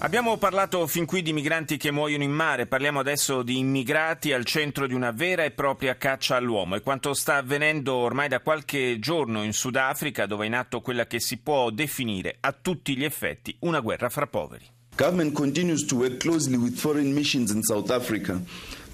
[0.00, 4.44] Abbiamo parlato fin qui di migranti che muoiono in mare, parliamo adesso di immigrati al
[4.44, 6.76] centro di una vera e propria caccia all'uomo.
[6.76, 11.08] E quanto sta avvenendo ormai da qualche giorno in Sudafrica dove è in atto quella
[11.08, 14.66] che si può definire a tutti gli effetti una guerra fra poveri.
[14.94, 18.40] Government continues to work closely with foreign missions in South Africa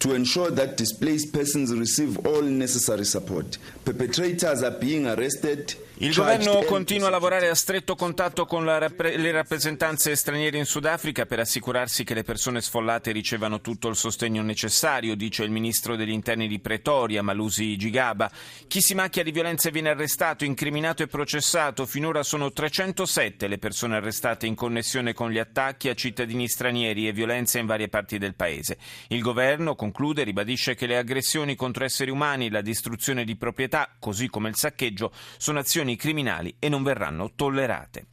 [0.04, 3.56] to ensure that displaced persons receive all necessary support.
[3.86, 9.30] Perpetrators are being arrested il governo continua a lavorare a stretto contatto con rappre- le
[9.30, 15.14] rappresentanze straniere in Sudafrica per assicurarsi che le persone sfollate ricevano tutto il sostegno necessario,
[15.14, 18.28] dice il ministro degli interni di Pretoria, Malusi Gigaba.
[18.66, 21.86] Chi si macchia di violenze viene arrestato, incriminato e processato.
[21.86, 27.12] Finora sono 307 le persone arrestate in connessione con gli attacchi a cittadini stranieri e
[27.12, 28.78] violenze in varie parti del paese.
[29.08, 34.28] Il governo, conclude, ribadisce che le aggressioni contro esseri umani, la distruzione di proprietà, così
[34.28, 38.06] come il saccheggio, sono azioni criminali e non verranno tollerate.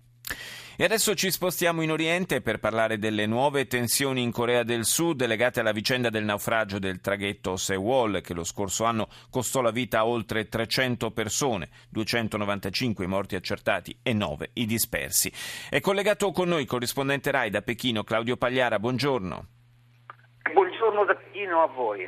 [0.77, 5.25] E adesso ci spostiamo in Oriente per parlare delle nuove tensioni in Corea del Sud
[5.25, 9.99] legate alla vicenda del naufragio del traghetto Sewol che lo scorso anno costò la vita
[9.99, 15.31] a oltre 300 persone, 295 i morti accertati e 9 i dispersi.
[15.67, 19.60] È collegato con noi il corrispondente RAI da Pechino, Claudio Pagliara, buongiorno.
[21.05, 22.07] Da Pechino a voi.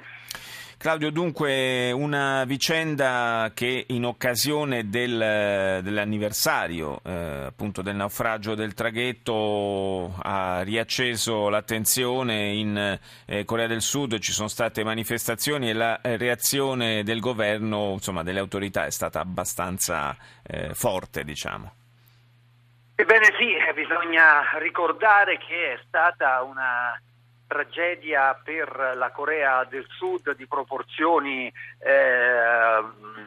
[0.83, 10.14] Claudio, dunque una vicenda che in occasione del, dell'anniversario eh, appunto del naufragio del traghetto
[10.21, 17.03] ha riacceso l'attenzione in eh, Corea del Sud, ci sono state manifestazioni e la reazione
[17.03, 21.75] del governo, insomma delle autorità è stata abbastanza eh, forte diciamo.
[22.95, 26.99] Ebbene sì, bisogna ricordare che è stata una
[27.53, 32.83] tragedia per la Corea del Sud di proporzioni eh,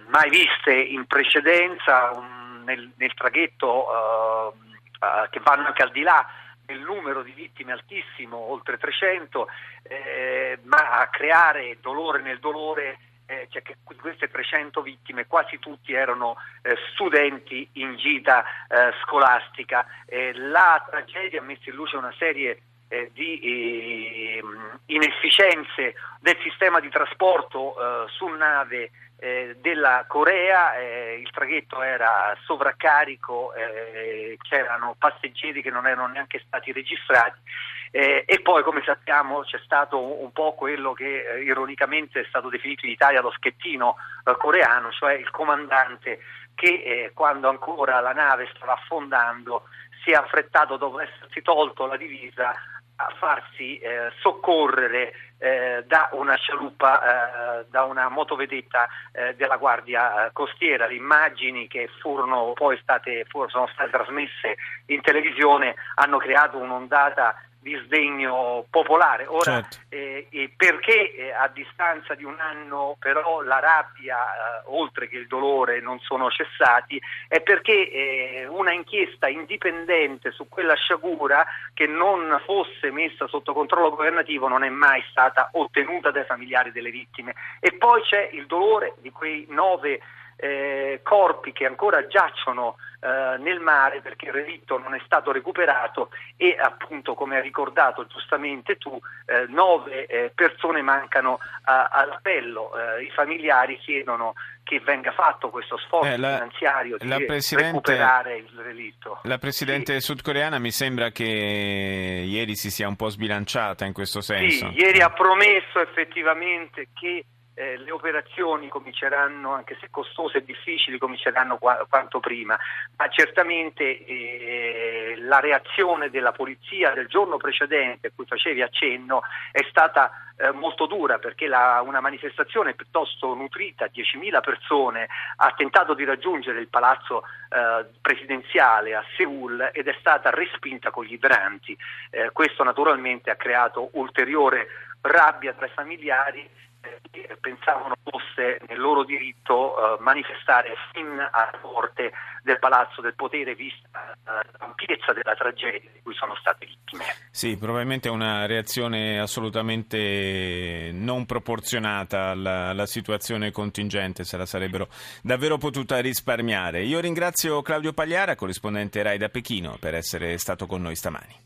[0.08, 6.26] mai viste in precedenza, un, nel, nel, traghetto eh, che vanno anche al di là
[6.64, 9.46] del numero di vittime altissimo, oltre 300,
[9.84, 15.92] eh, ma a creare dolore nel dolore eh, cioè che queste 300 vittime quasi tutti
[15.92, 19.86] erano eh, studenti in gita eh, scolastica.
[20.34, 24.42] la tragedia ha messo in luce una serie eh, di eh,
[24.86, 32.36] inefficienze del sistema di trasporto eh, su nave eh, della Corea, eh, il traghetto era
[32.44, 37.40] sovraccarico, eh, c'erano passeggeri che non erano neanche stati registrati.
[37.88, 42.92] E poi come sappiamo c'è stato un po' quello che ironicamente è stato definito in
[42.92, 43.96] Italia lo schettino
[44.36, 46.18] coreano, cioè il comandante
[46.54, 49.62] che quando ancora la nave stava affondando
[50.04, 52.54] si è affrettato dopo essersi tolto la divisa
[52.96, 60.30] a farsi eh, soccorrere eh, da una scialuppa, eh, da una motovedetta eh, della Guardia
[60.32, 60.86] Costiera.
[60.86, 67.34] Le immagini che furono poi state, furono, state trasmesse in televisione hanno creato un'ondata
[67.66, 69.26] di sdegno popolare.
[69.26, 69.78] Ora, certo.
[69.88, 75.16] eh, eh, perché eh, a distanza di un anno però la rabbia, eh, oltre che
[75.16, 81.44] il dolore, non sono cessati, è perché eh, una inchiesta indipendente su quella sciagura
[81.74, 86.90] che non fosse messa sotto controllo governativo non è mai stata ottenuta dai familiari delle
[86.90, 87.34] vittime.
[87.58, 90.00] E poi c'è il dolore di quei nove
[90.36, 96.10] eh, corpi che ancora giacciono eh, nel mare perché il relitto non è stato recuperato
[96.36, 103.10] e appunto come hai ricordato giustamente tu eh, nove eh, persone mancano all'appello eh, i
[103.10, 107.08] familiari chiedono che venga fatto questo sforzo eh, la, finanziario di
[107.54, 109.20] recuperare il relitto.
[109.22, 110.06] La Presidente sì.
[110.06, 114.68] sudcoreana mi sembra che ieri si sia un po' sbilanciata in questo senso.
[114.70, 117.24] Sì, ieri ha promesso effettivamente che
[117.58, 122.56] eh, le operazioni cominceranno, anche se costose e difficili, cominceranno qua, quanto prima,
[122.96, 129.22] ma certamente eh, la reazione della polizia del giorno precedente a cui facevi accenno
[129.52, 135.94] è stata eh, molto dura perché la, una manifestazione piuttosto nutrita, 10.000 persone, ha tentato
[135.94, 141.74] di raggiungere il palazzo eh, presidenziale a Seoul ed è stata respinta con gli idranti.
[142.10, 144.66] Eh, questo naturalmente ha creato ulteriore
[145.00, 146.64] rabbia tra i familiari
[147.10, 152.12] che pensavano fosse nel loro diritto eh, manifestare fin alla porte
[152.42, 157.04] del Palazzo del Potere vista eh, l'ampiezza della tragedia di cui sono state vittime.
[157.30, 164.88] Sì, probabilmente è una reazione assolutamente non proporzionata alla, alla situazione contingente, se la sarebbero
[165.22, 166.82] davvero potuta risparmiare.
[166.82, 171.34] Io ringrazio Claudio Pagliara, corrispondente RAI da Pechino, per essere stato con noi stamani.